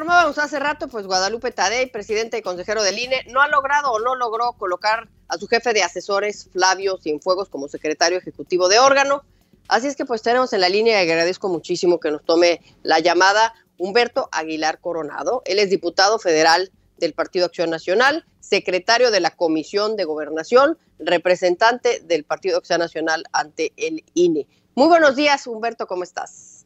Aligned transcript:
Informábamos 0.00 0.38
hace 0.38 0.58
rato, 0.58 0.88
pues 0.88 1.06
Guadalupe 1.06 1.50
Tadei, 1.50 1.84
presidente 1.84 2.38
y 2.38 2.40
consejero 2.40 2.82
del 2.82 2.98
INE, 2.98 3.22
no 3.28 3.42
ha 3.42 3.48
logrado 3.48 3.92
o 3.92 4.00
no 4.00 4.14
logró 4.14 4.54
colocar 4.54 5.10
a 5.28 5.36
su 5.36 5.46
jefe 5.46 5.74
de 5.74 5.82
asesores, 5.82 6.48
Flavio 6.50 6.96
Cienfuegos, 6.96 7.50
como 7.50 7.68
secretario 7.68 8.16
ejecutivo 8.16 8.70
de 8.70 8.78
órgano. 8.78 9.22
Así 9.68 9.88
es 9.88 9.96
que 9.96 10.06
pues 10.06 10.22
tenemos 10.22 10.54
en 10.54 10.62
la 10.62 10.70
línea 10.70 11.04
y 11.04 11.06
agradezco 11.06 11.50
muchísimo 11.50 12.00
que 12.00 12.10
nos 12.10 12.24
tome 12.24 12.62
la 12.82 12.98
llamada 13.00 13.52
Humberto 13.76 14.30
Aguilar 14.32 14.80
Coronado. 14.80 15.42
Él 15.44 15.58
es 15.58 15.68
diputado 15.68 16.18
federal 16.18 16.72
del 16.96 17.12
Partido 17.12 17.44
Acción 17.44 17.68
Nacional, 17.68 18.24
secretario 18.40 19.10
de 19.10 19.20
la 19.20 19.32
Comisión 19.32 19.96
de 19.96 20.04
Gobernación, 20.04 20.78
representante 20.98 22.00
del 22.00 22.24
Partido 22.24 22.56
Acción 22.56 22.78
Nacional 22.78 23.24
ante 23.32 23.74
el 23.76 24.02
INE. 24.14 24.46
Muy 24.74 24.88
buenos 24.88 25.14
días, 25.14 25.46
Humberto, 25.46 25.86
¿cómo 25.86 26.04
estás? 26.04 26.59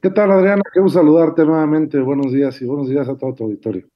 ¿Qué 0.00 0.10
tal, 0.10 0.30
Adriana? 0.30 0.62
Quiero 0.72 0.88
saludarte 0.88 1.44
nuevamente. 1.44 1.98
Buenos 1.98 2.32
días 2.32 2.62
y 2.62 2.64
buenos 2.64 2.88
días 2.88 3.08
a 3.08 3.16
todo 3.16 3.34
tu 3.34 3.44
auditorio. 3.44 3.88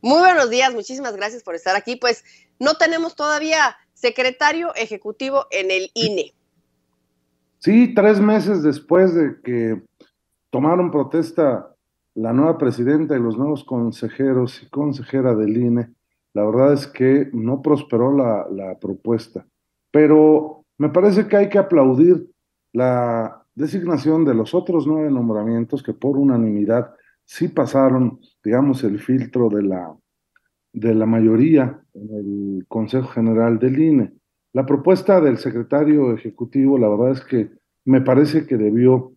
Muy 0.00 0.20
buenos 0.20 0.48
días, 0.48 0.72
muchísimas 0.72 1.14
gracias 1.16 1.42
por 1.42 1.54
estar 1.54 1.76
aquí. 1.76 1.96
Pues 1.96 2.24
no 2.58 2.76
tenemos 2.76 3.14
todavía 3.14 3.76
secretario 3.92 4.74
ejecutivo 4.74 5.44
en 5.50 5.70
el 5.70 5.90
INE. 5.92 6.32
Sí, 7.58 7.92
tres 7.94 8.20
meses 8.20 8.62
después 8.62 9.14
de 9.14 9.38
que 9.42 9.82
tomaron 10.48 10.90
protesta 10.90 11.74
la 12.14 12.32
nueva 12.32 12.56
presidenta 12.56 13.14
y 13.14 13.20
los 13.20 13.36
nuevos 13.36 13.64
consejeros 13.64 14.62
y 14.62 14.70
consejera 14.70 15.34
del 15.34 15.58
INE, 15.58 15.90
la 16.32 16.44
verdad 16.44 16.72
es 16.72 16.86
que 16.86 17.28
no 17.34 17.60
prosperó 17.60 18.16
la, 18.16 18.46
la 18.50 18.78
propuesta. 18.78 19.46
Pero 19.90 20.64
me 20.78 20.88
parece 20.88 21.28
que 21.28 21.36
hay 21.36 21.48
que 21.50 21.58
aplaudir 21.58 22.30
la 22.72 23.37
designación 23.58 24.24
de 24.24 24.34
los 24.34 24.54
otros 24.54 24.86
nueve 24.86 25.10
nombramientos 25.10 25.82
que 25.82 25.92
por 25.92 26.16
unanimidad 26.16 26.94
sí 27.24 27.48
pasaron, 27.48 28.20
digamos, 28.42 28.84
el 28.84 29.00
filtro 29.00 29.48
de 29.48 29.62
la, 29.62 29.94
de 30.72 30.94
la 30.94 31.06
mayoría 31.06 31.82
en 31.92 32.14
el 32.14 32.66
Consejo 32.68 33.08
General 33.08 33.58
del 33.58 33.78
INE. 33.78 34.12
La 34.52 34.64
propuesta 34.64 35.20
del 35.20 35.38
secretario 35.38 36.14
ejecutivo, 36.14 36.78
la 36.78 36.88
verdad 36.88 37.10
es 37.10 37.20
que 37.20 37.50
me 37.84 38.00
parece 38.00 38.46
que 38.46 38.56
debió 38.56 39.12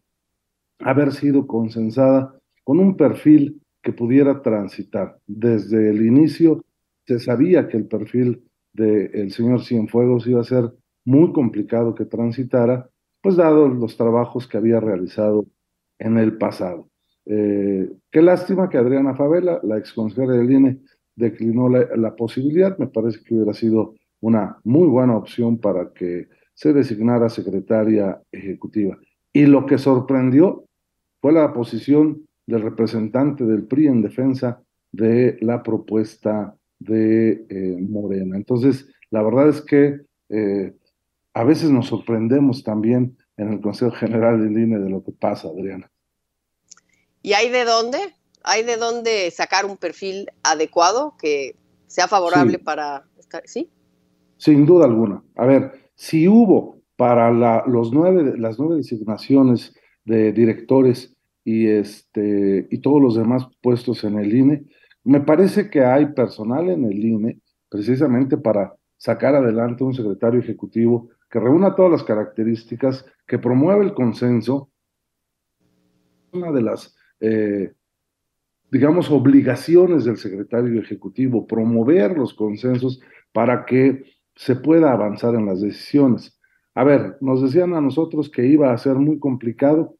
haber 0.79 1.13
sido 1.13 1.45
consensada 1.45 2.35
con 2.63 2.79
un 2.79 2.97
perfil 2.97 3.61
que 3.81 3.93
pudiera 3.93 4.41
transitar. 4.41 5.19
Desde 5.27 5.89
el 5.89 6.05
inicio 6.05 6.65
se 7.05 7.19
sabía 7.19 7.67
que 7.67 7.77
el 7.77 7.85
perfil 7.85 8.43
del 8.73 9.31
señor 9.31 9.63
Cienfuegos 9.63 10.27
iba 10.27 10.41
a 10.41 10.45
ser 10.45 10.71
muy 11.05 11.31
complicado 11.31 11.95
que 11.95 12.05
transitara, 12.05 12.89
pues 13.21 13.35
dado 13.35 13.67
los 13.67 13.97
trabajos 13.97 14.47
que 14.47 14.57
había 14.57 14.79
realizado 14.79 15.45
en 15.99 16.17
el 16.17 16.37
pasado. 16.37 16.89
Eh, 17.25 17.89
qué 18.09 18.21
lástima 18.21 18.69
que 18.69 18.77
Adriana 18.77 19.15
Favela, 19.15 19.59
la 19.63 19.77
ex 19.77 19.93
consejera 19.93 20.33
del 20.33 20.51
INE, 20.51 20.79
declinó 21.15 21.69
la, 21.69 21.87
la, 21.95 22.15
posibilidad. 22.15 22.77
Me 22.77 22.87
parece 22.87 23.23
que 23.23 23.35
hubiera 23.35 23.53
sido 23.53 23.93
una 24.21 24.57
muy 24.63 24.87
buena 24.87 25.15
opción 25.15 25.59
para 25.59 25.91
que 25.93 26.29
se 26.53 26.73
designara 26.73 27.29
secretaria 27.29 28.21
ejecutiva. 28.31 28.97
Y 29.33 29.45
lo 29.45 29.65
que 29.65 29.77
sorprendió 29.77 30.65
fue 31.21 31.31
la 31.31 31.53
posición 31.53 32.27
del 32.47 32.63
representante 32.63 33.45
del 33.45 33.65
PRI 33.65 33.87
en 33.87 34.01
defensa 34.01 34.61
de 34.91 35.37
la 35.41 35.63
propuesta 35.63 36.55
de 36.79 37.45
eh, 37.49 37.77
Morena. 37.79 38.35
Entonces, 38.35 38.87
la 39.09 39.21
verdad 39.21 39.49
es 39.49 39.61
que 39.61 40.01
eh, 40.29 40.73
a 41.33 41.43
veces 41.43 41.69
nos 41.71 41.87
sorprendemos 41.87 42.63
también 42.63 43.17
en 43.37 43.53
el 43.53 43.61
Consejo 43.61 43.91
General 43.91 44.39
del 44.41 44.57
INE 44.61 44.79
de 44.79 44.89
lo 44.89 45.03
que 45.03 45.11
pasa, 45.11 45.47
Adriana. 45.47 45.89
¿Y 47.21 47.33
hay 47.33 47.49
de 47.49 47.63
dónde? 47.65 47.97
¿Hay 48.43 48.63
de 48.63 48.77
dónde 48.77 49.29
sacar 49.31 49.65
un 49.65 49.77
perfil 49.77 50.29
adecuado 50.43 51.15
que 51.19 51.55
sea 51.87 52.07
favorable 52.07 52.57
Sí. 52.57 52.63
para 52.63 53.03
estar? 53.19 53.43
¿Sí? 53.45 53.69
Sin 54.37 54.65
duda 54.65 54.85
alguna. 54.85 55.23
A 55.35 55.45
ver, 55.45 55.91
si 55.95 56.27
hubo 56.27 56.81
para 56.95 57.31
la, 57.31 57.63
los 57.67 57.91
nueve, 57.93 58.33
las 58.37 58.59
nueve 58.59 58.77
designaciones 58.77 59.73
de 60.03 60.33
directores 60.33 61.15
y, 61.43 61.67
este, 61.67 62.67
y 62.69 62.79
todos 62.79 63.01
los 63.01 63.15
demás 63.15 63.47
puestos 63.61 64.03
en 64.03 64.17
el 64.19 64.33
INE, 64.35 64.63
me 65.03 65.21
parece 65.21 65.69
que 65.69 65.83
hay 65.83 66.07
personal 66.13 66.69
en 66.69 66.85
el 66.85 67.03
INE 67.03 67.39
precisamente 67.69 68.37
para 68.37 68.75
sacar 68.97 69.35
adelante 69.35 69.83
un 69.83 69.93
secretario 69.93 70.39
ejecutivo 70.39 71.09
que 71.31 71.39
reúna 71.39 71.75
todas 71.75 71.91
las 71.91 72.03
características, 72.03 73.05
que 73.25 73.39
promueve 73.39 73.85
el 73.85 73.93
consenso. 73.93 74.69
Una 76.33 76.51
de 76.51 76.61
las, 76.61 76.95
eh, 77.21 77.73
digamos, 78.69 79.09
obligaciones 79.09 80.03
del 80.03 80.17
secretario 80.17 80.79
ejecutivo, 80.79 81.47
promover 81.47 82.17
los 82.17 82.33
consensos 82.33 83.01
para 83.31 83.65
que 83.65 84.03
se 84.35 84.57
pueda 84.57 84.91
avanzar 84.91 85.35
en 85.35 85.45
las 85.45 85.61
decisiones. 85.61 86.37
A 86.75 86.83
ver, 86.83 87.17
nos 87.21 87.41
decían 87.41 87.73
a 87.73 87.81
nosotros 87.81 88.29
que 88.29 88.45
iba 88.45 88.73
a 88.73 88.77
ser 88.77 88.95
muy 88.95 89.17
complicado 89.17 89.97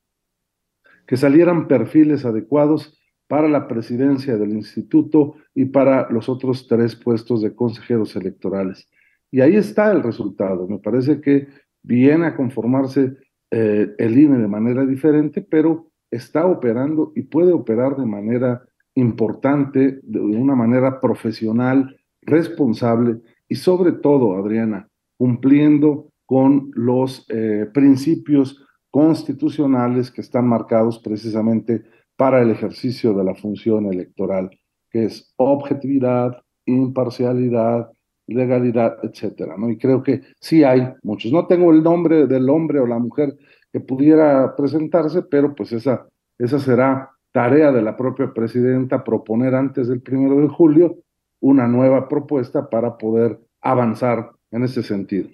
que 1.08 1.18
salieran 1.18 1.68
perfiles 1.68 2.26
adecuados 2.26 2.98
para 3.28 3.48
la 3.48 3.68
presidencia 3.68 4.38
del 4.38 4.52
instituto 4.52 5.36
y 5.54 5.66
para 5.66 6.10
los 6.10 6.30
otros 6.30 6.68
tres 6.68 6.96
puestos 6.96 7.42
de 7.42 7.56
consejeros 7.56 8.16
electorales. 8.16 8.90
Y 9.32 9.42
ahí 9.42 9.56
está 9.56 9.92
el 9.92 10.04
resultado. 10.04 10.68
Me 10.68 10.80
parece 10.80 11.22
que 11.22 11.48
viene 11.82 12.28
a 12.28 12.36
conformarse 12.36 13.16
eh, 13.50 13.96
el 13.98 14.20
INE 14.20 14.38
de 14.38 14.48
manera 14.48 14.86
diferente, 14.86 15.42
pero 15.42 15.92
está 16.12 16.46
operando 16.46 17.14
y 17.16 17.24
puede 17.24 17.54
operar 17.54 17.96
de 17.96 18.06
manera 18.06 18.62
importante, 18.96 20.02
de 20.04 20.20
una 20.20 20.56
manera 20.56 21.00
profesional, 21.00 21.98
responsable 22.22 23.22
y 23.48 23.56
sobre 23.56 23.94
todo, 23.94 24.36
Adriana, 24.36 24.90
cumpliendo 25.18 26.12
con 26.26 26.72
los 26.74 27.26
eh, 27.30 27.68
principios 27.74 28.66
constitucionales 28.90 30.12
que 30.12 30.22
están 30.22 30.48
marcados 30.48 31.00
precisamente 31.00 31.84
para 32.18 32.42
el 32.42 32.52
ejercicio 32.52 33.14
de 33.14 33.24
la 33.24 33.36
función 33.36 33.86
electoral, 33.86 34.50
que 34.90 35.06
es 35.06 35.34
objetividad, 35.38 36.42
imparcialidad, 36.66 37.90
legalidad, 38.28 38.98
etcétera, 39.04 39.56
¿no? 39.58 39.70
Y 39.70 39.78
creo 39.78 40.04
que 40.04 40.22
sí 40.40 40.64
hay 40.64 40.94
muchos. 41.04 41.32
No 41.32 41.48
tengo 41.48 41.72
el 41.72 41.84
nombre 41.84 42.28
del 42.28 42.50
hombre 42.50 42.80
o 42.80 42.88
la 42.88 43.00
mujer 43.00 43.38
que 43.72 43.80
pudiera 43.80 44.56
presentarse, 44.56 45.22
pero 45.24 45.56
pues 45.56 45.72
esa, 45.72 46.08
esa 46.38 46.60
será 46.60 47.12
tarea 47.32 47.72
de 47.72 47.82
la 47.82 47.96
propia 47.96 48.34
presidenta 48.34 49.04
proponer 49.04 49.56
antes 49.56 49.88
del 49.88 50.02
primero 50.02 50.42
de 50.42 50.48
julio 50.50 50.98
una 51.40 51.68
nueva 51.68 52.08
propuesta 52.08 52.70
para 52.70 52.98
poder 52.98 53.40
avanzar 53.62 54.32
en 54.52 54.64
ese 54.64 54.84
sentido. 54.84 55.30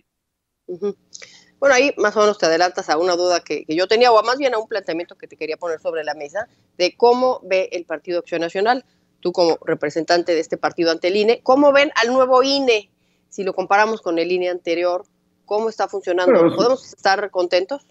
Bueno, 1.60 1.76
ahí 1.76 1.92
más 1.98 2.16
o 2.16 2.22
menos 2.22 2.38
te 2.38 2.46
adelantas 2.46 2.90
a 2.90 2.98
una 2.98 3.16
duda 3.16 3.40
que, 3.40 3.66
que 3.66 3.76
yo 3.76 3.88
tenía, 3.88 4.12
o 4.12 4.24
más 4.24 4.38
bien 4.38 4.54
a 4.54 4.60
un 4.60 4.68
planteamiento 4.68 5.16
que 5.16 5.28
te 5.28 5.38
quería 5.38 5.58
poner 5.58 5.80
sobre 5.80 6.04
la 6.04 6.14
mesa, 6.14 6.48
de 6.78 6.96
cómo 6.96 7.42
ve 7.44 7.70
el 7.72 7.86
Partido 7.86 8.20
Acción 8.20 8.42
Nacional 8.42 8.86
tú 9.20 9.32
como 9.32 9.58
representante 9.66 10.34
de 10.34 10.40
este 10.40 10.58
partido 10.58 10.92
ante 10.92 11.08
el 11.10 11.16
INE, 11.16 11.42
¿cómo 11.44 11.72
ven 11.72 11.92
al 11.96 12.14
nuevo 12.14 12.44
INE? 12.44 12.90
Si 13.30 13.44
lo 13.44 13.54
comparamos 13.54 14.02
con 14.02 14.20
el 14.20 14.32
INE 14.32 14.50
anterior, 14.50 15.04
¿cómo 15.46 15.70
está 15.70 15.88
funcionando? 15.88 16.34
Pero- 16.34 16.56
¿Podemos 16.56 16.94
estar 16.94 17.30
contentos? 17.32 17.86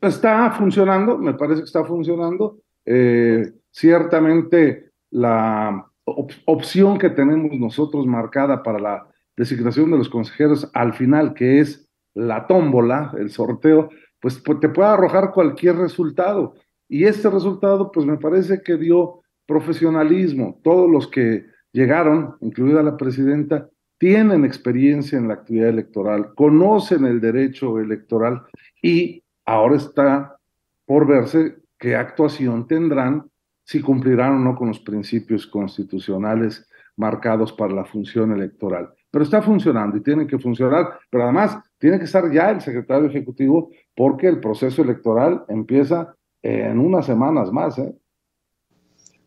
Está 0.00 0.50
funcionando, 0.52 1.16
me 1.16 1.34
parece 1.34 1.60
que 1.60 1.66
está 1.66 1.84
funcionando. 1.84 2.58
Eh, 2.84 3.50
ciertamente 3.70 4.90
la 5.10 5.86
op- 6.04 6.32
opción 6.46 6.98
que 6.98 7.08
tenemos 7.10 7.52
nosotros 7.58 8.04
marcada 8.06 8.62
para 8.62 8.78
la 8.78 9.08
designación 9.36 9.90
de 9.90 9.98
los 9.98 10.08
consejeros 10.10 10.68
al 10.74 10.92
final, 10.94 11.32
que 11.34 11.60
es 11.60 11.88
la 12.12 12.46
tómbola, 12.46 13.12
el 13.18 13.30
sorteo, 13.30 13.88
pues, 14.20 14.40
pues, 14.44 14.60
te 14.60 14.68
puede 14.68 14.88
arrojar 14.90 15.32
cualquier 15.32 15.76
resultado. 15.76 16.54
Y 16.88 17.04
este 17.04 17.30
resultado, 17.30 17.90
pues 17.90 18.06
me 18.06 18.18
parece 18.18 18.62
que 18.62 18.76
dio 18.76 19.22
profesionalismo. 19.46 20.60
Todos 20.62 20.90
los 20.90 21.08
que 21.08 21.46
llegaron, 21.72 22.36
incluida 22.40 22.82
la 22.82 22.96
presidenta, 22.96 23.68
tienen 23.98 24.44
experiencia 24.44 25.18
en 25.18 25.28
la 25.28 25.34
actividad 25.34 25.68
electoral, 25.68 26.34
conocen 26.34 27.04
el 27.04 27.20
derecho 27.20 27.78
electoral 27.78 28.42
y 28.82 29.22
ahora 29.44 29.76
está 29.76 30.36
por 30.84 31.06
verse 31.06 31.56
qué 31.78 31.96
actuación 31.96 32.66
tendrán 32.66 33.30
si 33.64 33.80
cumplirán 33.80 34.34
o 34.34 34.38
no 34.40 34.56
con 34.56 34.68
los 34.68 34.80
principios 34.80 35.46
constitucionales 35.46 36.68
marcados 36.96 37.52
para 37.52 37.72
la 37.72 37.84
función 37.84 38.32
electoral. 38.32 38.90
Pero 39.10 39.24
está 39.24 39.42
funcionando 39.42 39.96
y 39.96 40.02
tiene 40.02 40.26
que 40.26 40.38
funcionar, 40.38 40.98
pero 41.10 41.24
además 41.24 41.58
tiene 41.78 41.98
que 41.98 42.04
estar 42.04 42.30
ya 42.30 42.50
el 42.50 42.60
secretario 42.60 43.08
ejecutivo 43.08 43.70
porque 43.96 44.28
el 44.28 44.40
proceso 44.40 44.82
electoral 44.82 45.44
empieza 45.48 46.14
en 46.42 46.78
unas 46.78 47.06
semanas 47.06 47.50
más. 47.50 47.78
¿eh? 47.78 47.94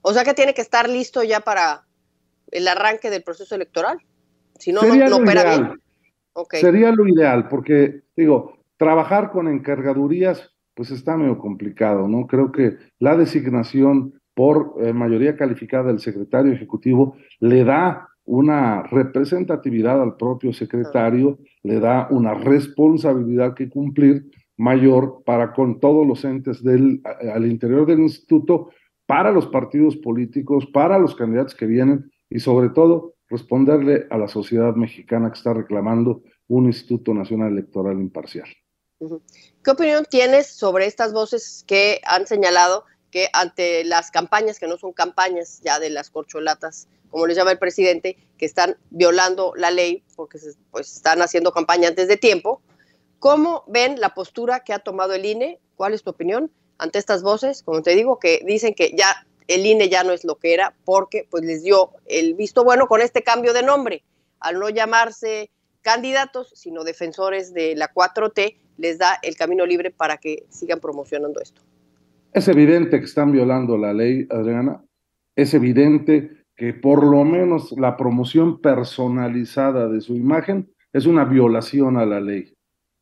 O 0.09 0.13
sea 0.13 0.23
que 0.23 0.33
tiene 0.33 0.53
que 0.53 0.61
estar 0.61 0.87
listo 0.87 1.21
ya 1.21 1.41
para 1.41 1.83
el 2.51 2.65
arranque 2.69 3.09
del 3.09 3.23
proceso 3.23 3.55
electoral. 3.55 3.97
Si 4.57 4.71
no, 4.71 4.81
no, 4.81 4.87
Sería 4.87 5.03
no 5.03 5.09
lo 5.09 5.17
opera 5.17 5.41
ideal. 5.41 5.63
bien. 5.63 6.61
Sería 6.61 6.91
lo 6.93 7.07
ideal, 7.09 7.49
porque 7.49 8.03
digo, 8.15 8.57
trabajar 8.77 9.31
con 9.31 9.49
encargadurías, 9.49 10.55
pues 10.75 10.91
está 10.91 11.17
medio 11.17 11.37
complicado, 11.37 12.07
¿no? 12.07 12.25
Creo 12.25 12.53
que 12.53 12.77
la 12.99 13.17
designación 13.17 14.13
por 14.33 14.75
eh, 14.79 14.93
mayoría 14.93 15.35
calificada 15.35 15.87
del 15.87 15.99
secretario 15.99 16.53
ejecutivo 16.53 17.17
le 17.41 17.65
da 17.65 18.07
una 18.23 18.83
representatividad 18.83 20.01
al 20.01 20.15
propio 20.15 20.53
secretario, 20.53 21.37
le 21.63 21.81
da 21.81 22.07
una 22.11 22.33
responsabilidad 22.33 23.55
que 23.55 23.67
cumplir 23.67 24.31
mayor 24.55 25.23
para 25.25 25.51
con 25.51 25.81
todos 25.81 26.07
los 26.07 26.23
entes 26.23 26.63
del, 26.63 27.01
al 27.03 27.45
interior 27.45 27.85
del 27.85 27.99
instituto, 27.99 28.69
para 29.07 29.31
los 29.31 29.47
partidos 29.47 29.95
políticos, 29.97 30.67
para 30.71 30.99
los 30.99 31.15
candidatos 31.15 31.55
que 31.55 31.65
vienen 31.65 32.11
y 32.29 32.39
sobre 32.39 32.69
todo 32.69 33.15
responderle 33.29 34.05
a 34.09 34.17
la 34.17 34.27
sociedad 34.27 34.75
mexicana 34.75 35.31
que 35.31 35.37
está 35.37 35.53
reclamando 35.53 36.21
un 36.47 36.65
Instituto 36.67 37.13
Nacional 37.13 37.53
Electoral 37.53 37.99
imparcial. 37.99 38.47
¿Qué 39.63 39.71
opinión 39.71 40.05
tienes 40.09 40.47
sobre 40.47 40.85
estas 40.85 41.13
voces 41.13 41.63
que 41.67 42.01
han 42.05 42.27
señalado 42.27 42.85
que 43.11 43.27
ante 43.33 43.83
las 43.85 44.11
campañas, 44.11 44.59
que 44.59 44.67
no 44.67 44.77
son 44.77 44.91
campañas 44.91 45.61
ya 45.63 45.79
de 45.79 45.89
las 45.89 46.09
corcholatas, 46.09 46.87
como 47.09 47.25
les 47.25 47.37
llama 47.37 47.51
el 47.51 47.59
presidente, 47.59 48.17
que 48.37 48.45
están 48.45 48.75
violando 48.89 49.53
la 49.55 49.71
ley 49.71 50.03
porque 50.15 50.37
se- 50.39 50.57
pues, 50.71 50.93
están 50.95 51.21
haciendo 51.21 51.51
campaña 51.51 51.87
antes 51.87 52.07
de 52.07 52.17
tiempo, 52.17 52.61
¿cómo 53.19 53.63
ven 53.67 53.99
la 53.99 54.13
postura 54.13 54.61
que 54.61 54.73
ha 54.73 54.79
tomado 54.79 55.13
el 55.13 55.25
INE? 55.25 55.59
¿Cuál 55.75 55.93
es 55.93 56.03
tu 56.03 56.09
opinión 56.09 56.51
ante 56.77 56.99
estas 56.99 57.23
voces? 57.23 57.63
Como 57.63 57.81
te 57.81 57.95
digo, 57.95 58.19
que 58.19 58.41
dicen 58.45 58.73
que 58.73 58.93
ya 58.97 59.25
el 59.47 59.65
INE 59.65 59.89
ya 59.89 60.03
no 60.03 60.11
es 60.11 60.25
lo 60.25 60.35
que 60.35 60.53
era 60.53 60.73
porque 60.85 61.27
pues 61.29 61.43
les 61.43 61.63
dio 61.63 61.91
el 62.05 62.33
visto 62.33 62.63
bueno 62.63 62.87
con 62.87 63.01
este 63.01 63.23
cambio 63.23 63.53
de 63.53 63.63
nombre. 63.63 64.03
Al 64.39 64.59
no 64.59 64.69
llamarse 64.69 65.49
candidatos, 65.81 66.51
sino 66.53 66.83
defensores 66.83 67.53
de 67.53 67.75
la 67.75 67.93
4T, 67.93 68.57
les 68.77 68.97
da 68.97 69.17
el 69.23 69.35
camino 69.35 69.65
libre 69.65 69.91
para 69.91 70.17
que 70.17 70.45
sigan 70.49 70.79
promocionando 70.79 71.39
esto. 71.41 71.61
Es 72.33 72.47
evidente 72.47 72.99
que 72.99 73.05
están 73.05 73.31
violando 73.31 73.77
la 73.77 73.93
ley, 73.93 74.27
Adriana. 74.29 74.83
Es 75.35 75.53
evidente 75.53 76.45
que 76.55 76.73
por 76.73 77.05
lo 77.05 77.23
menos 77.23 77.71
la 77.77 77.95
promoción 77.97 78.59
personalizada 78.59 79.87
de 79.87 80.01
su 80.01 80.15
imagen 80.15 80.71
es 80.91 81.05
una 81.05 81.23
violación 81.23 81.97
a 81.97 82.05
la 82.05 82.19
ley. 82.19 82.53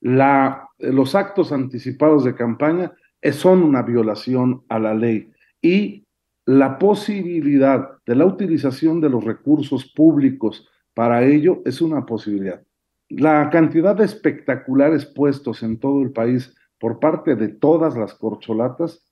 La, 0.01 0.69
los 0.77 1.15
actos 1.15 1.51
anticipados 1.51 2.23
de 2.23 2.35
campaña 2.35 2.93
son 3.31 3.63
una 3.63 3.81
violación 3.81 4.63
a 4.69 4.79
la 4.79 4.93
ley 4.93 5.31
y 5.61 6.05
la 6.45 6.77
posibilidad 6.77 7.97
de 8.05 8.15
la 8.15 8.25
utilización 8.25 9.01
de 9.01 9.09
los 9.09 9.23
recursos 9.23 9.91
públicos 9.95 10.67
para 10.93 11.23
ello 11.23 11.61
es 11.65 11.81
una 11.81 12.05
posibilidad. 12.05 12.61
La 13.09 13.49
cantidad 13.49 13.95
de 13.95 14.05
espectaculares 14.05 15.05
puestos 15.05 15.63
en 15.63 15.79
todo 15.79 16.01
el 16.01 16.11
país 16.11 16.55
por 16.79 16.99
parte 16.99 17.35
de 17.35 17.49
todas 17.49 17.95
las 17.97 18.13
corcholatas, 18.13 19.03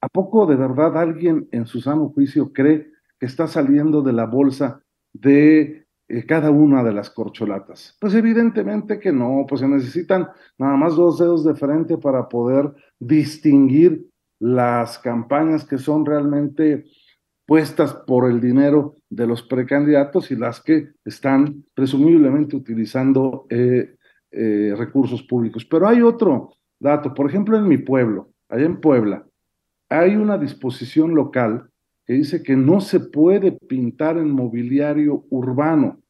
¿a 0.00 0.08
poco 0.08 0.46
de 0.46 0.56
verdad 0.56 0.96
alguien 0.96 1.48
en 1.52 1.66
su 1.66 1.80
sano 1.80 2.08
juicio 2.08 2.52
cree 2.52 2.90
que 3.18 3.26
está 3.26 3.46
saliendo 3.46 4.02
de 4.02 4.12
la 4.12 4.26
bolsa 4.26 4.82
de 5.12 5.86
eh, 6.08 6.26
cada 6.26 6.50
una 6.50 6.82
de 6.82 6.92
las 6.92 7.10
corcholatas? 7.10 7.96
Pues 8.00 8.14
evidentemente 8.14 8.98
que 8.98 9.12
no, 9.12 9.44
pues 9.48 9.60
se 9.60 9.68
necesitan 9.68 10.28
nada 10.58 10.76
más 10.76 10.96
dos 10.96 11.18
dedos 11.18 11.44
de 11.44 11.54
frente 11.54 11.98
para 11.98 12.28
poder 12.28 12.74
distinguir 13.00 14.06
las 14.38 14.98
campañas 14.98 15.64
que 15.64 15.78
son 15.78 16.06
realmente 16.06 16.84
puestas 17.46 17.92
por 18.06 18.30
el 18.30 18.40
dinero 18.40 18.98
de 19.08 19.26
los 19.26 19.42
precandidatos 19.42 20.30
y 20.30 20.36
las 20.36 20.60
que 20.60 20.92
están 21.04 21.64
presumiblemente 21.74 22.54
utilizando 22.54 23.46
eh, 23.50 23.96
eh, 24.30 24.74
recursos 24.76 25.24
públicos. 25.24 25.64
Pero 25.64 25.88
hay 25.88 26.00
otro 26.00 26.52
dato, 26.78 27.12
por 27.12 27.28
ejemplo, 27.28 27.56
en 27.56 27.66
mi 27.66 27.78
pueblo, 27.78 28.30
allá 28.48 28.64
en 28.64 28.80
Puebla, 28.80 29.26
hay 29.88 30.14
una 30.14 30.38
disposición 30.38 31.16
local 31.16 31.68
que 32.06 32.14
dice 32.14 32.42
que 32.42 32.56
no 32.56 32.80
se 32.80 33.00
puede 33.00 33.52
pintar 33.52 34.16
en 34.16 34.30
mobiliario 34.30 35.24
urbano. 35.30 36.00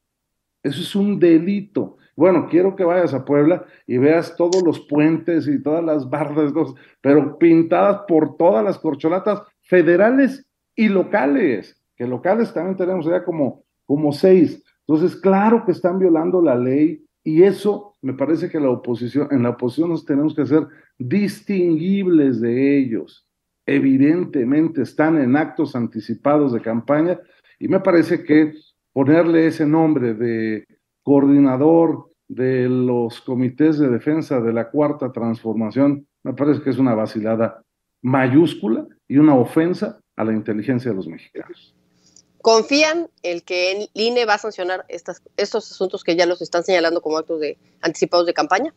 Eso 0.62 0.82
es 0.82 0.94
un 0.94 1.18
delito. 1.18 1.96
Bueno, 2.20 2.48
quiero 2.50 2.76
que 2.76 2.84
vayas 2.84 3.14
a 3.14 3.24
Puebla 3.24 3.64
y 3.86 3.96
veas 3.96 4.36
todos 4.36 4.62
los 4.62 4.78
puentes 4.80 5.48
y 5.48 5.62
todas 5.62 5.82
las 5.82 6.10
bardas, 6.10 6.52
pero 7.00 7.38
pintadas 7.38 8.02
por 8.06 8.36
todas 8.36 8.62
las 8.62 8.78
corcholatas 8.78 9.40
federales 9.62 10.46
y 10.76 10.90
locales, 10.90 11.82
que 11.96 12.06
locales 12.06 12.52
también 12.52 12.76
tenemos 12.76 13.06
ya 13.06 13.24
como, 13.24 13.64
como 13.86 14.12
seis. 14.12 14.62
Entonces, 14.86 15.16
claro 15.16 15.64
que 15.64 15.72
están 15.72 15.98
violando 15.98 16.42
la 16.42 16.56
ley 16.56 17.02
y 17.24 17.42
eso 17.42 17.96
me 18.02 18.12
parece 18.12 18.50
que 18.50 18.60
la 18.60 18.68
oposición, 18.68 19.28
en 19.30 19.42
la 19.42 19.48
oposición 19.48 19.88
nos 19.88 20.04
tenemos 20.04 20.34
que 20.34 20.42
hacer 20.42 20.66
distinguibles 20.98 22.38
de 22.42 22.80
ellos. 22.80 23.26
Evidentemente 23.64 24.82
están 24.82 25.16
en 25.16 25.36
actos 25.36 25.74
anticipados 25.74 26.52
de 26.52 26.60
campaña 26.60 27.18
y 27.58 27.68
me 27.68 27.80
parece 27.80 28.22
que 28.24 28.52
ponerle 28.92 29.46
ese 29.46 29.64
nombre 29.64 30.12
de 30.12 30.66
coordinador 31.02 32.09
de 32.30 32.68
los 32.68 33.20
comités 33.22 33.76
de 33.80 33.88
defensa 33.88 34.40
de 34.40 34.52
la 34.52 34.70
cuarta 34.70 35.10
transformación, 35.10 36.06
me 36.22 36.32
parece 36.32 36.62
que 36.62 36.70
es 36.70 36.78
una 36.78 36.94
vacilada 36.94 37.60
mayúscula 38.02 38.86
y 39.08 39.18
una 39.18 39.34
ofensa 39.34 40.00
a 40.14 40.22
la 40.22 40.32
inteligencia 40.32 40.92
de 40.92 40.96
los 40.96 41.08
mexicanos. 41.08 41.74
¿Confían 42.40 43.08
el 43.24 43.42
que 43.42 43.72
el 43.72 43.90
INE 43.94 44.26
va 44.26 44.34
a 44.34 44.38
sancionar 44.38 44.84
estas, 44.88 45.22
estos 45.36 45.72
asuntos 45.72 46.04
que 46.04 46.14
ya 46.14 46.24
los 46.24 46.40
están 46.40 46.62
señalando 46.62 47.02
como 47.02 47.18
actos 47.18 47.40
de 47.40 47.58
anticipados 47.82 48.26
de 48.26 48.32
campaña? 48.32 48.72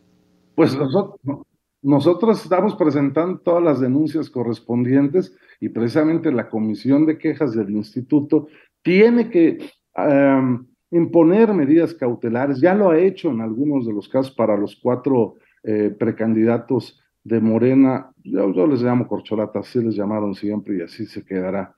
Pues 0.55 0.75
nosotros, 0.75 1.45
nosotros 1.83 2.43
estamos 2.43 2.75
presentando 2.75 3.39
todas 3.39 3.63
las 3.63 3.79
denuncias 3.79 4.31
correspondientes 4.31 5.38
y 5.60 5.69
precisamente 5.69 6.31
la 6.31 6.50
comisión 6.50 7.05
de 7.05 7.19
quejas 7.19 7.53
del 7.53 7.69
instituto 7.69 8.48
tiene 8.81 9.29
que 9.29 9.60
um, 9.95 10.65
imponer 10.93 11.53
medidas 11.53 11.93
cautelares. 11.93 12.62
Ya 12.62 12.75
lo 12.75 12.91
ha 12.91 13.00
hecho 13.00 13.31
en 13.31 13.41
algunos 13.41 13.85
de 13.85 13.93
los 13.93 14.07
casos 14.07 14.33
para 14.33 14.55
los 14.55 14.75
cuatro 14.75 15.35
eh, 15.63 15.93
precandidatos 15.97 17.01
de 17.23 17.39
Morena. 17.39 18.12
Yo, 18.23 18.67
les 18.67 18.81
llamo 18.81 19.07
corcholatas, 19.07 19.67
así 19.67 19.83
les 19.83 19.95
llamaron 19.95 20.35
siempre 20.35 20.77
y 20.77 20.81
así 20.81 21.05
se 21.05 21.25
quedará 21.25 21.75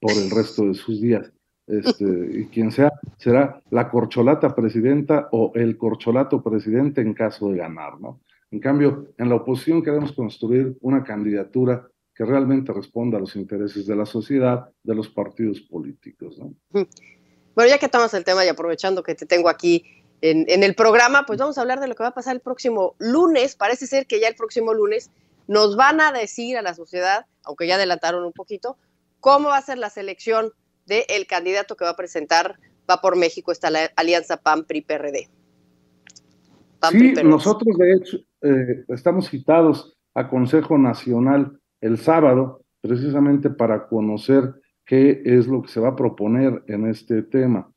por 0.00 0.12
el 0.12 0.30
resto 0.30 0.66
de 0.66 0.74
sus 0.74 1.00
días. 1.00 1.32
Este, 1.68 2.04
y 2.32 2.46
quien 2.46 2.70
sea, 2.70 2.92
será 3.18 3.60
la 3.70 3.88
corcholata 3.88 4.54
presidenta 4.54 5.28
o 5.32 5.52
el 5.54 5.76
corcholato 5.76 6.42
presidente 6.42 7.00
en 7.00 7.14
caso 7.14 7.50
de 7.50 7.58
ganar, 7.58 8.00
¿no? 8.00 8.20
En 8.50 8.60
cambio, 8.60 9.08
en 9.18 9.28
la 9.28 9.34
oposición 9.36 9.82
queremos 9.82 10.12
construir 10.12 10.76
una 10.80 11.02
candidatura 11.02 11.88
que 12.14 12.24
realmente 12.24 12.72
responda 12.72 13.18
a 13.18 13.20
los 13.20 13.34
intereses 13.36 13.86
de 13.86 13.96
la 13.96 14.06
sociedad, 14.06 14.70
de 14.82 14.94
los 14.94 15.08
partidos 15.08 15.60
políticos, 15.60 16.38
¿no? 16.38 16.54
Bueno, 17.56 17.70
ya 17.70 17.78
que 17.78 17.86
estamos 17.86 18.14
el 18.14 18.22
tema 18.22 18.44
y 18.44 18.48
aprovechando 18.48 19.02
que 19.02 19.14
te 19.14 19.26
tengo 19.26 19.48
aquí 19.48 19.84
en, 20.20 20.44
en, 20.48 20.62
el 20.62 20.74
programa, 20.74 21.24
pues 21.26 21.38
vamos 21.38 21.58
a 21.58 21.62
hablar 21.62 21.80
de 21.80 21.88
lo 21.88 21.94
que 21.94 22.02
va 22.02 22.10
a 22.10 22.14
pasar 22.14 22.36
el 22.36 22.40
próximo 22.40 22.94
lunes. 22.98 23.56
Parece 23.56 23.86
ser 23.86 24.06
que 24.06 24.20
ya 24.20 24.28
el 24.28 24.36
próximo 24.36 24.74
lunes 24.74 25.10
nos 25.48 25.74
van 25.74 26.00
a 26.00 26.12
decir 26.12 26.58
a 26.58 26.62
la 26.62 26.74
sociedad, 26.74 27.26
aunque 27.44 27.66
ya 27.66 27.76
adelantaron 27.76 28.24
un 28.24 28.32
poquito, 28.32 28.76
cómo 29.20 29.48
va 29.48 29.56
a 29.56 29.62
ser 29.62 29.78
la 29.78 29.90
selección 29.90 30.52
del 30.84 31.26
candidato 31.26 31.76
que 31.76 31.84
va 31.84 31.92
a 31.92 31.96
presentar, 31.96 32.58
va 32.88 33.00
por 33.00 33.16
México, 33.16 33.52
está 33.52 33.70
la 33.70 33.90
alianza 33.96 34.36
PAN-PRI-PRD. 34.36 35.28
Sí, 36.90 37.14
nosotros 37.24 37.76
de 37.78 37.92
hecho 37.92 38.18
eh, 38.42 38.84
estamos 38.88 39.28
citados 39.30 39.96
a 40.14 40.28
Consejo 40.28 40.78
Nacional 40.78 41.58
el 41.80 41.98
sábado, 41.98 42.62
precisamente 42.80 43.50
para 43.50 43.88
conocer 43.88 44.54
qué 44.86 45.20
es 45.24 45.46
lo 45.48 45.62
que 45.62 45.68
se 45.68 45.80
va 45.80 45.88
a 45.90 45.96
proponer 45.96 46.62
en 46.68 46.86
este 46.86 47.22
tema. 47.22 47.70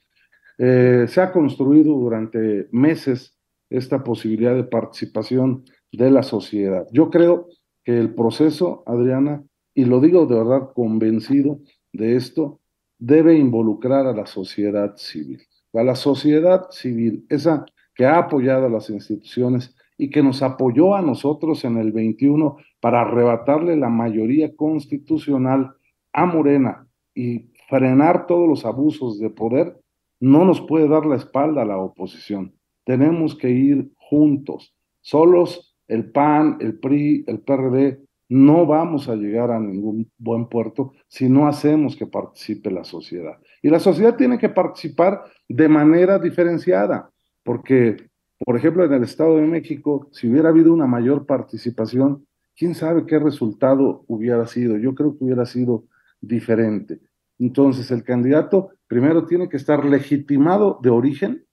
Eh, 0.58 1.06
se 1.08 1.22
ha 1.22 1.32
construido 1.32 1.96
durante 1.96 2.68
meses 2.72 3.36
esta 3.70 4.04
posibilidad 4.04 4.56
de 4.56 4.64
participación 4.64 5.66
de 5.92 6.12
la 6.12 6.24
sociedad. 6.24 6.88
Yo 6.92 7.10
creo 7.10 7.48
que 7.84 7.98
el 8.00 8.14
proceso, 8.14 8.84
Adriana, 8.86 9.44
y 9.74 9.86
lo 9.86 10.00
digo 10.00 10.26
de 10.26 10.36
verdad 10.36 10.72
convencido 10.74 11.60
de 11.94 12.16
esto, 12.16 12.62
debe 13.00 13.36
involucrar 13.36 14.06
a 14.06 14.14
la 14.14 14.26
sociedad 14.26 14.96
civil, 14.98 15.42
a 15.74 15.84
la 15.84 15.96
sociedad 15.96 16.70
civil, 16.72 17.26
esa 17.30 17.66
que 17.96 18.06
ha 18.06 18.18
apoyado 18.18 18.66
a 18.66 18.70
las 18.70 18.90
instituciones 18.90 19.76
y 19.98 20.10
que 20.10 20.22
nos 20.22 20.42
apoyó 20.42 20.96
a 20.96 21.02
nosotros 21.02 21.64
en 21.66 21.78
el 21.78 21.92
21 21.92 22.58
para 22.80 23.02
arrebatarle 23.02 23.76
la 23.76 23.90
mayoría 23.90 24.56
constitucional 24.56 25.74
a 26.14 26.26
Morena 26.26 26.89
y 27.20 27.52
frenar 27.68 28.28
todos 28.28 28.48
los 28.48 28.66
abusos 28.66 29.20
de 29.20 29.30
poder, 29.30 29.78
no 30.22 30.46
nos 30.46 30.62
puede 30.62 30.88
dar 30.88 31.06
la 31.06 31.18
espalda 31.18 31.64
a 31.64 31.66
la 31.66 31.78
oposición. 31.78 32.54
Tenemos 32.86 33.36
que 33.36 33.50
ir 33.50 33.92
juntos. 33.98 34.74
Solos 35.02 35.76
el 35.90 36.12
PAN, 36.12 36.58
el 36.62 36.80
PRI, 36.80 37.26
el 37.28 37.42
PRD, 37.42 38.00
no 38.30 38.66
vamos 38.66 39.10
a 39.10 39.16
llegar 39.16 39.52
a 39.52 39.60
ningún 39.60 40.10
buen 40.18 40.48
puerto 40.48 40.94
si 41.08 41.28
no 41.28 41.48
hacemos 41.48 41.98
que 41.98 42.06
participe 42.06 42.72
la 42.72 42.86
sociedad. 42.86 43.38
Y 43.62 43.70
la 43.70 43.80
sociedad 43.80 44.16
tiene 44.16 44.38
que 44.38 44.50
participar 44.50 45.24
de 45.50 45.68
manera 45.68 46.20
diferenciada, 46.20 47.10
porque, 47.44 47.98
por 48.46 48.56
ejemplo, 48.56 48.86
en 48.86 48.94
el 48.94 49.04
Estado 49.04 49.38
de 49.38 49.48
México, 49.48 50.08
si 50.12 50.30
hubiera 50.30 50.50
habido 50.50 50.72
una 50.72 50.88
mayor 50.88 51.26
participación, 51.26 52.26
quién 52.56 52.76
sabe 52.76 53.06
qué 53.06 53.20
resultado 53.20 54.06
hubiera 54.08 54.46
sido. 54.46 54.78
Yo 54.78 54.96
creo 54.96 55.18
que 55.18 55.26
hubiera 55.26 55.46
sido 55.46 55.84
diferente. 56.22 57.00
Entonces, 57.40 57.90
el 57.92 58.04
candidato 58.04 58.72
primero 58.88 59.26
tiene 59.26 59.48
que 59.50 59.58
estar 59.58 59.86
legitimado 59.86 60.80
de 60.84 60.90
origen, 60.90 61.46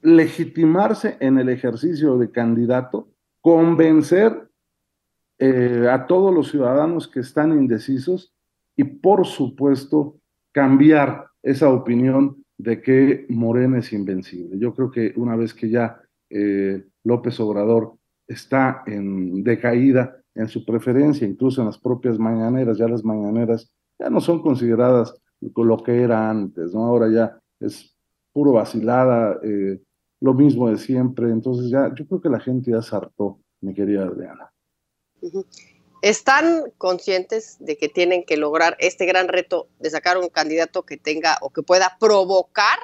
legitimarse 0.00 1.16
en 1.20 1.38
el 1.38 1.48
ejercicio 1.48 2.18
de 2.18 2.30
candidato, 2.30 3.08
convencer 3.40 4.48
eh, 5.38 5.86
a 5.90 6.06
todos 6.06 6.34
los 6.34 6.50
ciudadanos 6.50 7.08
que 7.08 7.20
están 7.20 7.52
indecisos 7.52 8.34
y, 8.74 8.84
por 8.84 9.26
supuesto, 9.26 10.18
cambiar 10.52 11.26
esa 11.42 11.70
opinión 11.70 12.44
de 12.58 12.80
que 12.80 13.26
Morena 13.28 13.78
es 13.78 13.92
invencible. 13.92 14.58
Yo 14.58 14.74
creo 14.74 14.90
que 14.90 15.12
una 15.16 15.36
vez 15.36 15.54
que 15.54 15.68
ya 15.68 16.00
eh, 16.30 16.84
López 17.04 17.38
Obrador 17.38 17.94
está 18.26 18.82
en 18.86 19.44
decaída 19.44 20.16
en 20.34 20.48
su 20.48 20.64
preferencia, 20.64 21.26
incluso 21.26 21.60
en 21.60 21.66
las 21.66 21.78
propias 21.78 22.18
mañaneras, 22.18 22.78
ya 22.78 22.88
las 22.88 23.04
mañaneras 23.04 23.72
ya 23.98 24.10
no 24.10 24.20
son 24.20 24.42
consideradas 24.42 25.14
lo 25.40 25.82
que 25.82 26.02
era 26.02 26.30
antes, 26.30 26.72
¿no? 26.74 26.84
Ahora 26.84 27.08
ya 27.10 27.38
es 27.60 27.96
puro 28.32 28.52
vacilada, 28.52 29.38
eh, 29.42 29.80
lo 30.20 30.34
mismo 30.34 30.68
de 30.70 30.78
siempre, 30.78 31.30
entonces 31.30 31.70
ya 31.70 31.92
yo 31.94 32.06
creo 32.06 32.20
que 32.20 32.28
la 32.28 32.40
gente 32.40 32.70
ya 32.70 32.82
se 32.82 32.96
hartó, 32.96 33.40
mi 33.60 33.74
querida 33.74 34.04
Adriana. 34.04 34.52
¿Están 36.02 36.72
conscientes 36.78 37.56
de 37.58 37.76
que 37.76 37.88
tienen 37.88 38.24
que 38.24 38.36
lograr 38.36 38.76
este 38.78 39.06
gran 39.06 39.28
reto 39.28 39.68
de 39.78 39.90
sacar 39.90 40.18
un 40.18 40.28
candidato 40.28 40.84
que 40.84 40.96
tenga 40.96 41.38
o 41.40 41.50
que 41.50 41.62
pueda 41.62 41.96
provocar, 41.98 42.78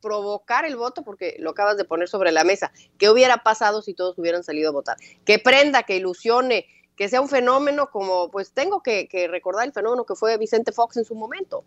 provocar 0.00 0.64
el 0.64 0.76
voto? 0.76 1.02
Porque 1.02 1.36
lo 1.40 1.50
acabas 1.50 1.76
de 1.76 1.84
poner 1.84 2.08
sobre 2.08 2.30
la 2.30 2.44
mesa. 2.44 2.70
¿Qué 2.98 3.10
hubiera 3.10 3.38
pasado 3.38 3.82
si 3.82 3.94
todos 3.94 4.18
hubieran 4.18 4.44
salido 4.44 4.68
a 4.68 4.72
votar? 4.72 4.96
Que 5.24 5.38
prenda, 5.38 5.82
que 5.82 5.96
ilusione, 5.96 6.66
que 6.98 7.08
sea 7.08 7.20
un 7.20 7.28
fenómeno 7.28 7.90
como, 7.92 8.28
pues 8.28 8.52
tengo 8.52 8.82
que, 8.82 9.08
recordar 9.30 9.64
el 9.64 9.72
fenómeno 9.72 10.04
que 10.04 10.16
fue 10.16 10.36
Vicente 10.36 10.72
Fox 10.72 10.96
en 10.96 11.04
su 11.04 11.14
momento. 11.14 11.62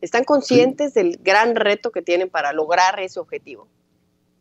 ¿Están 0.00 0.24
conscientes 0.24 0.94
del 0.94 1.20
gran 1.22 1.54
reto 1.54 1.92
que 1.92 2.02
tienen 2.02 2.28
para 2.28 2.52
lograr 2.52 2.98
ese 2.98 3.20
objetivo? 3.20 3.68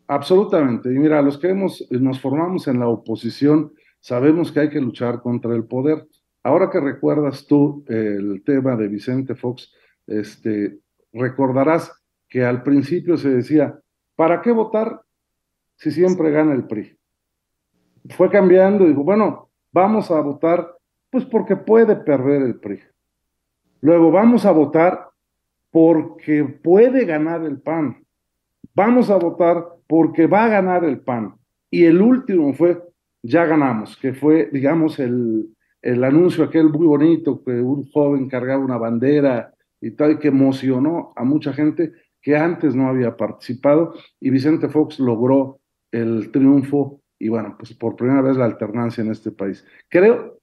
Absolutamente. 0.07 0.89
Y 0.89 0.97
mira, 0.97 1.21
los 1.21 1.37
que 1.37 1.49
hemos, 1.49 1.85
nos 1.91 2.19
formamos 2.19 2.67
en 2.67 2.79
la 2.79 2.87
oposición, 2.87 3.73
sabemos 3.99 4.51
que 4.51 4.61
hay 4.61 4.69
que 4.69 4.81
luchar 4.81 5.21
contra 5.21 5.55
el 5.55 5.65
poder. 5.65 6.07
Ahora 6.41 6.71
que 6.71 6.79
recuerdas 6.79 7.45
tú 7.45 7.85
el 7.87 8.41
tema 8.43 8.75
de 8.75 8.87
Vicente 8.87 9.35
Fox, 9.35 9.71
este, 10.07 10.79
recordarás 11.13 11.91
que 12.27 12.43
al 12.43 12.63
principio 12.63 13.17
se 13.17 13.29
decía, 13.29 13.79
¿para 14.15 14.41
qué 14.41 14.51
votar 14.51 14.99
si 15.75 15.91
siempre 15.91 16.31
gana 16.31 16.55
el 16.55 16.65
PRI? 16.65 16.97
Fue 18.09 18.31
cambiando 18.31 18.85
y 18.85 18.89
dijo, 18.89 19.03
bueno, 19.03 19.46
Vamos 19.71 20.09
a 20.11 20.21
votar, 20.21 20.75
pues 21.09 21.25
porque 21.25 21.55
puede 21.55 21.95
perder 21.95 22.41
el 22.41 22.55
PRI. 22.55 22.79
Luego 23.81 24.11
vamos 24.11 24.45
a 24.45 24.51
votar 24.51 25.09
porque 25.71 26.43
puede 26.43 27.05
ganar 27.05 27.43
el 27.43 27.59
PAN. 27.59 28.03
Vamos 28.73 29.09
a 29.09 29.17
votar 29.17 29.63
porque 29.87 30.27
va 30.27 30.45
a 30.45 30.49
ganar 30.49 30.83
el 30.83 30.99
PAN. 30.99 31.35
Y 31.69 31.85
el 31.85 32.01
último 32.01 32.53
fue, 32.53 32.81
ya 33.21 33.45
ganamos, 33.45 33.97
que 33.97 34.13
fue, 34.13 34.49
digamos, 34.51 34.99
el, 34.99 35.49
el 35.81 36.03
anuncio 36.03 36.43
aquel 36.43 36.69
muy 36.69 36.87
bonito, 36.87 37.43
que 37.43 37.51
un 37.51 37.89
joven 37.91 38.27
cargaba 38.29 38.63
una 38.63 38.77
bandera 38.77 39.53
y 39.79 39.91
tal, 39.91 40.19
que 40.19 40.29
emocionó 40.29 41.13
a 41.15 41.23
mucha 41.23 41.53
gente 41.53 41.91
que 42.21 42.35
antes 42.35 42.75
no 42.75 42.87
había 42.87 43.15
participado, 43.15 43.93
y 44.19 44.29
Vicente 44.29 44.69
Fox 44.69 44.99
logró 44.99 45.59
el 45.91 46.31
triunfo 46.31 47.01
y 47.19 47.29
bueno, 47.29 47.55
pues 47.57 47.73
por 47.73 47.95
primera 47.95 48.21
vez 48.21 48.37
la 48.37 48.45
alternancia 48.45 49.03
en 49.03 49.11
este 49.11 49.31
país. 49.31 49.65
Creo 49.89 50.39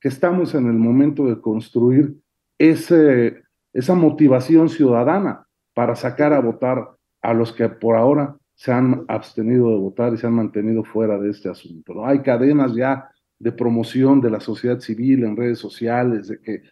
que 0.00 0.08
estamos 0.08 0.54
en 0.54 0.66
el 0.66 0.74
momento 0.74 1.26
de 1.26 1.40
construir 1.40 2.16
ese, 2.58 3.42
esa 3.72 3.94
motivación 3.94 4.68
ciudadana 4.68 5.46
para 5.74 5.94
sacar 5.94 6.32
a 6.32 6.40
votar 6.40 6.96
a 7.22 7.34
los 7.34 7.52
que 7.52 7.68
por 7.68 7.96
ahora 7.96 8.36
se 8.54 8.72
han 8.72 9.04
abstenido 9.06 9.70
de 9.70 9.78
votar 9.78 10.12
y 10.12 10.18
se 10.18 10.26
han 10.26 10.34
mantenido 10.34 10.82
fuera 10.82 11.18
de 11.18 11.30
este 11.30 11.48
asunto. 11.48 11.94
¿no? 11.94 12.06
Hay 12.06 12.22
cadenas 12.22 12.74
ya 12.74 13.08
de 13.38 13.52
promoción 13.52 14.20
de 14.20 14.30
la 14.30 14.40
sociedad 14.40 14.80
civil 14.80 15.22
en 15.22 15.36
redes 15.36 15.58
sociales, 15.58 16.28
de 16.28 16.40
que 16.40 16.62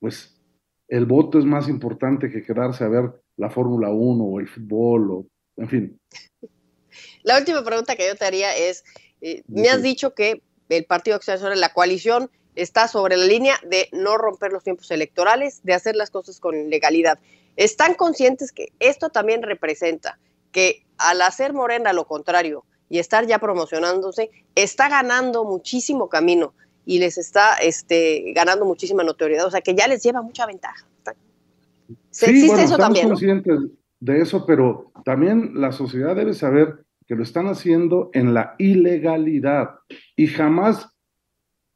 pues 0.00 0.40
el 0.88 1.04
voto 1.04 1.38
es 1.38 1.44
más 1.44 1.68
importante 1.68 2.30
que 2.30 2.42
quedarse 2.42 2.84
a 2.84 2.88
ver 2.88 3.12
la 3.36 3.50
Fórmula 3.50 3.90
1 3.90 4.24
o 4.24 4.40
el 4.40 4.48
fútbol, 4.48 5.10
o, 5.10 5.26
en 5.56 5.68
fin. 5.68 6.00
La 7.22 7.38
última 7.38 7.64
pregunta 7.64 7.96
que 7.96 8.06
yo 8.06 8.16
te 8.16 8.24
haría 8.24 8.54
es, 8.56 8.84
eh, 9.20 9.42
me 9.48 9.68
has 9.68 9.82
dicho 9.82 10.14
que 10.14 10.42
el 10.68 10.84
Partido 10.84 11.16
Acción 11.16 11.58
la 11.58 11.72
coalición, 11.72 12.30
está 12.56 12.88
sobre 12.88 13.16
la 13.16 13.26
línea 13.26 13.54
de 13.68 13.88
no 13.92 14.16
romper 14.16 14.50
los 14.50 14.64
tiempos 14.64 14.90
electorales, 14.90 15.60
de 15.62 15.74
hacer 15.74 15.94
las 15.94 16.10
cosas 16.10 16.40
con 16.40 16.70
legalidad. 16.70 17.18
¿Están 17.56 17.94
conscientes 17.94 18.50
que 18.50 18.72
esto 18.80 19.10
también 19.10 19.42
representa 19.42 20.18
que 20.50 20.84
al 20.98 21.22
hacer 21.22 21.52
Morena 21.52 21.92
lo 21.92 22.06
contrario 22.06 22.64
y 22.88 22.98
estar 22.98 23.26
ya 23.26 23.38
promocionándose, 23.38 24.30
está 24.54 24.88
ganando 24.88 25.44
muchísimo 25.44 26.08
camino 26.08 26.54
y 26.84 26.98
les 26.98 27.18
está 27.18 27.56
este, 27.56 28.32
ganando 28.34 28.64
muchísima 28.64 29.04
notoriedad? 29.04 29.46
O 29.46 29.50
sea, 29.50 29.60
que 29.60 29.74
ya 29.74 29.86
les 29.86 30.02
lleva 30.02 30.22
mucha 30.22 30.46
ventaja. 30.46 30.86
Sí, 32.10 32.26
¿Existe 32.30 32.62
eso 32.62 32.78
también? 32.78 33.08
conscientes 33.08 33.58
de 34.00 34.20
eso, 34.20 34.46
pero 34.46 34.92
también 35.04 35.60
la 35.60 35.72
sociedad 35.72 36.16
debe 36.16 36.32
saber 36.32 36.85
que 37.06 37.14
lo 37.14 37.22
están 37.22 37.46
haciendo 37.46 38.10
en 38.12 38.34
la 38.34 38.54
ilegalidad 38.58 39.70
y 40.16 40.26
jamás 40.26 40.92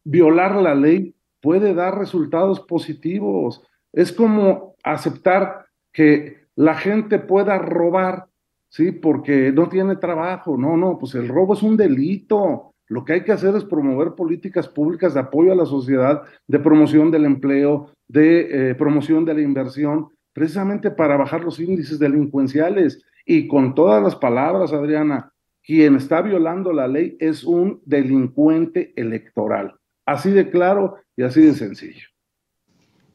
violar 0.05 0.57
la 0.57 0.75
ley 0.75 1.15
puede 1.41 1.75
dar 1.75 1.99
resultados 1.99 2.61
positivos. 2.61 3.63
Es 3.93 4.13
como 4.13 4.75
aceptar 4.83 5.67
que 5.93 6.41
la 6.55 6.75
gente 6.75 7.19
pueda 7.19 7.59
robar, 7.59 8.27
¿sí? 8.69 8.93
Porque 8.93 9.53
no 9.53 9.69
tiene 9.69 9.97
trabajo. 9.97 10.57
No, 10.57 10.77
no, 10.77 10.99
pues 10.99 11.15
el 11.15 11.29
robo 11.29 11.55
es 11.55 11.63
un 11.63 11.77
delito. 11.77 12.75
Lo 12.89 13.05
que 13.05 13.15
hay 13.15 13.25
que 13.25 13.33
hacer 13.33 13.55
es 13.55 13.65
promover 13.65 14.15
políticas 14.15 14.69
públicas 14.69 15.15
de 15.15 15.21
apoyo 15.21 15.53
a 15.53 15.57
la 15.57 15.65
sociedad, 15.65 16.23
de 16.47 16.59
promoción 16.59 17.11
del 17.11 17.25
empleo, 17.25 17.93
de 18.09 18.71
eh, 18.71 18.75
promoción 18.75 19.25
de 19.25 19.35
la 19.35 19.43
inversión, 19.43 20.09
precisamente 20.33 20.91
para 20.91 21.17
bajar 21.17 21.45
los 21.45 21.61
índices 21.61 21.99
delincuenciales. 21.99 23.05
Y 23.25 23.49
con 23.49 23.75
todas 23.75 24.03
las 24.03 24.17
palabras, 24.17 24.73
Adriana, 24.73 25.33
quien 25.63 25.97
está 25.97 26.23
violando 26.23 26.73
la 26.73 26.89
ley 26.89 27.17
es 27.21 27.45
un 27.45 27.83
delincuente 27.85 28.93
electoral. 28.97 29.75
Así 30.07 30.31
de 30.31 30.51
claro 30.51 30.97
y 31.17 31.23
así 31.23 31.43
de 31.43 31.55
sencillo. 31.55 32.09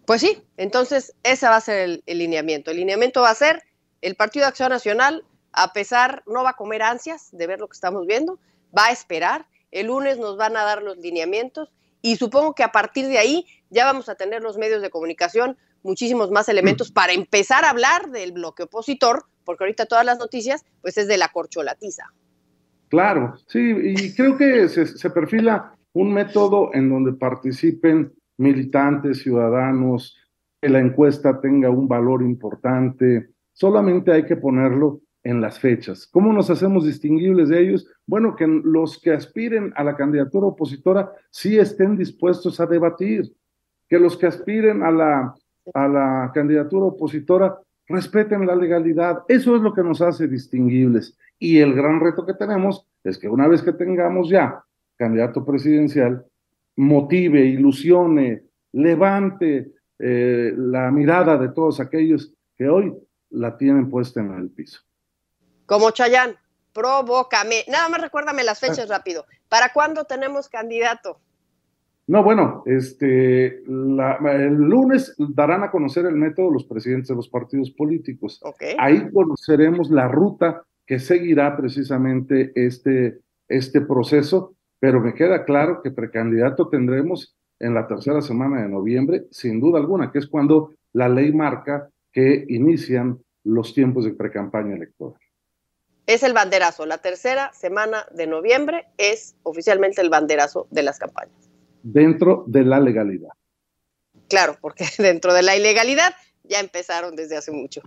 Pues 0.06 0.22
sí, 0.22 0.44
entonces 0.58 1.16
ese 1.24 1.48
va 1.48 1.56
a 1.56 1.62
ser 1.62 2.02
el, 2.06 2.18
lineamiento. 2.18 2.72
El 2.72 2.78
lineamiento 2.78 3.22
va 3.22 3.32
a 3.32 3.36
ser 3.36 3.64
el 4.02 4.16
Partido 4.16 4.46
de 4.46 4.50
Acción 4.50 4.70
Nacional, 4.70 5.26
a 5.52 5.74
pesar, 5.74 6.24
no 6.28 6.44
va 6.44 6.52
a 6.52 6.56
comer 6.56 6.84
ansias 6.84 7.30
de 7.32 7.48
ver 7.48 7.60
lo 7.60 7.68
que 7.68 7.76
estamos 7.76 8.06
viendo, 8.06 8.40
va 8.78 8.86
a 8.88 8.92
esperar. 8.92 9.48
El 9.72 9.88
lunes 9.88 10.20
nos 10.20 10.38
van 10.38 10.56
a 10.58 10.64
dar 10.64 10.84
los 10.84 10.98
lineamientos 10.98 11.72
y 12.02 12.18
supongo 12.18 12.54
que 12.54 12.64
a 12.64 12.72
partir 12.72 13.08
de 13.08 13.18
ahí 13.18 13.48
ya 13.72 13.86
vamos 13.86 14.08
a 14.10 14.16
tener 14.16 14.44
los 14.44 14.58
medios 14.58 14.82
de 14.82 14.92
comunicación 14.92 15.58
muchísimos 15.82 16.30
más 16.30 16.50
elementos 16.50 16.92
para 16.92 17.14
empezar 17.14 17.66
a 17.66 17.70
hablar 17.72 18.10
del 18.10 18.32
bloque 18.32 18.64
opositor, 18.64 19.26
porque 19.46 19.64
ahorita 19.64 19.86
todas 19.86 20.06
las 20.06 20.20
noticias, 20.20 20.66
pues 20.82 20.98
es 20.98 21.08
de 21.08 21.18
la 21.18 21.30
corcholatiza. 21.30 22.12
Claro, 22.90 23.36
sí, 23.48 23.60
y 23.60 24.16
creo 24.16 24.38
que 24.38 24.68
se, 24.70 24.86
se 24.86 25.10
perfila 25.10 25.76
un 25.94 26.14
método 26.14 26.72
en 26.74 26.90
donde 26.90 27.14
participen 27.14 28.14
militantes, 28.38 29.20
ciudadanos, 29.20 30.18
que 30.62 30.70
la 30.70 30.80
encuesta 30.80 31.40
tenga 31.40 31.70
un 31.70 31.88
valor 31.88 32.22
importante. 32.22 33.30
Solamente 33.54 34.12
hay 34.12 34.26
que 34.26 34.36
ponerlo 34.36 35.02
en 35.24 35.42
las 35.42 35.60
fechas. 35.60 36.08
¿Cómo 36.08 36.32
nos 36.32 36.50
hacemos 36.50 36.86
distinguibles 36.86 37.50
de 37.50 37.60
ellos? 37.60 37.88
Bueno, 38.06 38.36
que 38.36 38.46
los 38.46 39.02
que 39.02 39.12
aspiren 39.12 39.74
a 39.76 39.84
la 39.84 39.96
candidatura 39.96 40.48
opositora 40.48 41.12
sí 41.32 41.58
estén 41.58 41.98
dispuestos 41.98 42.60
a 42.60 42.68
debatir, 42.68 43.34
que 43.90 43.98
los 43.98 44.18
que 44.18 44.28
aspiren 44.28 44.84
a 44.84 44.92
la, 44.92 45.36
a 45.74 45.88
la 45.88 46.32
candidatura 46.34 46.86
opositora 46.86 47.58
respeten 47.88 48.46
la 48.46 48.56
legalidad. 48.56 49.24
Eso 49.28 49.56
es 49.56 49.62
lo 49.62 49.74
que 49.74 49.84
nos 49.84 50.02
hace 50.02 50.28
distinguibles. 50.28 51.18
Y 51.40 51.60
el 51.60 51.74
gran 51.74 52.00
reto 52.00 52.26
que 52.26 52.34
tenemos 52.34 52.88
es 53.04 53.18
que 53.18 53.28
una 53.28 53.48
vez 53.48 53.62
que 53.62 53.74
tengamos 53.74 54.30
ya 54.30 54.64
candidato 54.98 55.46
presidencial, 55.46 56.26
motive, 56.78 57.46
ilusione, 57.46 58.44
levante 58.72 59.74
eh, 60.00 60.54
la 60.56 60.92
mirada 60.92 61.38
de 61.38 61.50
todos 61.50 61.80
aquellos 61.80 62.34
que 62.58 62.70
hoy 62.70 62.94
la 63.30 63.58
tienen 63.58 63.90
puesta 63.90 64.22
en 64.22 64.34
el 64.34 64.50
piso. 64.50 64.80
Como 65.66 65.92
Chayán, 65.92 66.36
provócame. 66.74 67.64
Nada 67.68 67.90
más 67.90 68.02
recuérdame 68.02 68.44
las 68.44 68.60
fechas 68.60 68.90
rápido. 68.90 69.26
¿Para 69.50 69.74
cuándo 69.74 70.06
tenemos 70.06 70.50
candidato? 70.50 71.20
No, 72.08 72.24
bueno, 72.24 72.62
este, 72.68 73.64
la, 73.68 74.18
el 74.32 74.54
lunes 74.54 75.16
darán 75.18 75.64
a 75.64 75.72
conocer 75.72 76.06
el 76.06 76.16
método 76.16 76.52
los 76.52 76.66
presidentes 76.66 77.08
de 77.08 77.16
los 77.16 77.30
partidos 77.30 77.72
políticos. 77.72 78.40
Okay. 78.44 78.76
Ahí 78.78 79.10
conoceremos 79.12 79.90
la 79.90 80.08
ruta 80.08 80.64
que 80.86 81.00
seguirá 81.00 81.58
precisamente 81.58 82.52
este, 82.54 83.20
este 83.48 83.82
proceso, 83.82 84.54
pero 84.80 85.02
me 85.02 85.16
queda 85.16 85.46
claro 85.46 85.82
que 85.82 85.90
precandidato 85.90 86.70
tendremos 86.70 87.36
en 87.60 87.74
la 87.74 87.88
tercera 87.88 88.22
semana 88.22 88.62
de 88.62 88.70
noviembre, 88.70 89.26
sin 89.32 89.60
duda 89.60 89.80
alguna, 89.80 90.12
que 90.12 90.20
es 90.20 90.28
cuando 90.28 90.74
la 90.94 91.10
ley 91.10 91.34
marca 91.34 91.90
que 92.12 92.46
inician 92.50 93.20
los 93.44 93.74
tiempos 93.74 94.06
de 94.06 94.14
precampaña 94.14 94.76
electoral. 94.76 95.20
Es 96.06 96.22
el 96.22 96.34
banderazo. 96.34 96.86
La 96.86 97.00
tercera 97.00 97.52
semana 97.54 98.06
de 98.12 98.28
noviembre 98.28 98.86
es 98.98 99.36
oficialmente 99.42 100.02
el 100.02 100.12
banderazo 100.12 100.68
de 100.70 100.84
las 100.84 101.00
campañas. 101.00 101.45
Dentro 101.88 102.44
de 102.48 102.64
la 102.64 102.80
legalidad. 102.80 103.30
Claro, 104.28 104.58
porque 104.60 104.86
dentro 104.98 105.34
de 105.36 105.44
la 105.44 105.56
ilegalidad 105.56 106.16
ya 106.44 106.60
empezaron 106.60 107.16
desde 107.16 107.38
hace 107.38 107.52
mucho. 107.52 107.82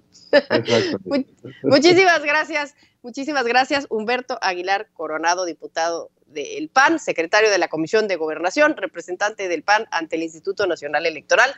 muchísimas 1.65 2.23
gracias, 2.23 2.77
muchísimas 3.03 3.45
gracias, 3.45 3.87
Humberto 3.91 4.39
Aguilar 4.41 4.89
Coronado, 4.93 5.45
diputado 5.45 6.11
del 6.27 6.69
PAN, 6.69 7.01
secretario 7.01 7.51
de 7.51 7.59
la 7.59 7.67
Comisión 7.67 8.07
de 8.07 8.15
Gobernación, 8.15 8.77
representante 8.77 9.49
del 9.49 9.65
PAN 9.65 9.87
ante 9.91 10.15
el 10.15 10.23
Instituto 10.23 10.67
Nacional 10.67 11.07
Electoral, 11.07 11.51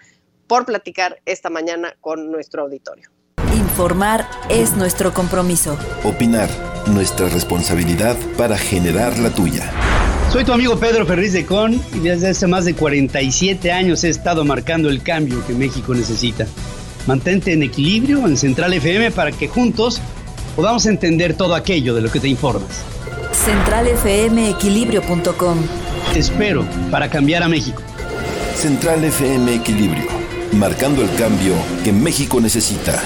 por 0.46 0.64
platicar 0.64 1.20
esta 1.26 1.50
mañana 1.50 1.94
con 2.00 2.30
nuestro 2.30 2.62
auditorio. 2.62 3.10
Informar 3.54 4.26
es 4.48 4.76
nuestro 4.76 5.12
compromiso. 5.12 5.78
Opinar, 6.04 6.48
nuestra 6.88 7.28
responsabilidad 7.28 8.16
para 8.36 8.56
generar 8.56 9.18
la 9.18 9.30
tuya. 9.30 9.89
Soy 10.30 10.44
tu 10.44 10.52
amigo 10.52 10.78
Pedro 10.78 11.04
Ferriz 11.06 11.32
de 11.32 11.44
Con 11.44 11.74
y 11.74 11.98
desde 11.98 12.28
hace 12.28 12.46
más 12.46 12.64
de 12.64 12.74
47 12.74 13.72
años 13.72 14.04
he 14.04 14.10
estado 14.10 14.44
marcando 14.44 14.88
el 14.88 15.02
cambio 15.02 15.44
que 15.44 15.54
México 15.54 15.92
necesita. 15.92 16.46
Mantente 17.08 17.52
en 17.52 17.64
equilibrio 17.64 18.24
en 18.28 18.36
Central 18.36 18.72
FM 18.74 19.10
para 19.10 19.32
que 19.32 19.48
juntos 19.48 20.00
podamos 20.54 20.86
entender 20.86 21.34
todo 21.34 21.56
aquello 21.56 21.96
de 21.96 22.02
lo 22.02 22.12
que 22.12 22.20
te 22.20 22.28
informas. 22.28 22.84
CentralFMEquilibrio.com 23.32 25.58
Te 26.12 26.20
espero 26.20 26.64
para 26.92 27.10
cambiar 27.10 27.42
a 27.42 27.48
México. 27.48 27.82
Central 28.54 29.02
FM 29.02 29.52
Equilibrio, 29.52 30.06
marcando 30.52 31.02
el 31.02 31.12
cambio 31.16 31.54
que 31.82 31.92
México 31.92 32.40
necesita. 32.40 33.02